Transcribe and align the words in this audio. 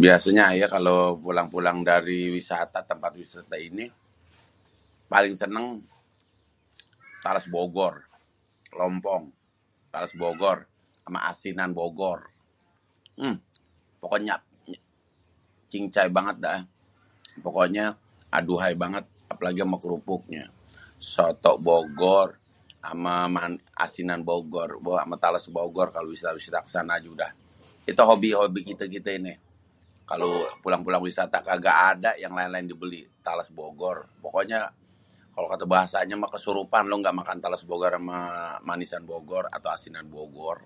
Biase 0.00 0.30
ayé 0.50 0.66
kalo 0.74 0.94
pulang-pulang 1.24 1.78
dari 1.90 2.18
wisata 2.36 2.78
tempat 2.90 3.12
wisata 3.20 3.56
ini. 3.68 3.86
Paling 5.12 5.34
seneng 5.42 5.66
talas 7.24 7.46
bogor, 7.54 7.94
lompong, 8.78 9.24
talas 9.92 10.12
bogor 10.22 10.56
sama 11.04 11.20
asinan 11.30 11.70
bogor. 11.80 12.20
uhm 13.22 13.36
pokoknya 14.02 14.34
cincay 15.72 16.06
banget 16.16 16.36
da 16.44 16.48
ah, 16.54 16.62
pokonya 17.44 17.86
aduhai 18.38 18.74
banget, 18.82 19.04
apalagi 19.32 19.60
ame 19.64 19.76
kerupuknye. 19.84 20.44
Soto 21.10 21.52
bogor 21.66 22.28
ama 22.92 23.14
asinan 23.84 24.20
bogor 24.28 24.70
eee 24.78 24.98
ame 25.04 25.16
talas 25.24 25.46
bogor. 25.56 25.88
Kite 27.86 28.02
hoby-hoby 28.10 28.60
kite 28.68 28.92
neh 29.26 29.36
kalo 30.10 30.26
pulang-pulang 30.62 31.00
wisata 31.06 31.38
kaga 31.48 31.72
ada 31.90 32.10
yang 32.22 32.30
laén-laén 32.36 32.68
dibeli 32.70 33.00
tales 33.26 33.48
bogor 33.58 33.96
pokoknya 34.22 34.60
kalo 35.34 35.46
kata 35.52 35.66
bahasanya 35.74 36.14
mah 36.20 36.30
kesurupan 36.34 36.84
lo 36.90 36.94
kalo 37.02 37.02
ga 37.06 37.14
makan 37.18 37.38
tales 37.42 37.62
bogor 37.70 37.92
sama 37.98 38.18
manisan 38.68 39.02
bogor 39.10 39.44
atau 39.56 39.70
asinan 39.76 40.06
bogor. 40.14 40.58